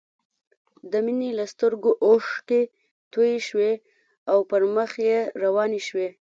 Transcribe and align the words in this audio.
د 0.91 0.93
مينې 1.05 1.29
له 1.39 1.45
سترګو 1.53 1.91
اوښکې 2.05 2.61
توې 3.13 3.33
شوې 3.47 3.71
او 4.31 4.39
پر 4.49 4.61
مخ 4.75 4.91
يې 5.07 5.19
روانې 5.43 5.81
شوې 5.87 6.09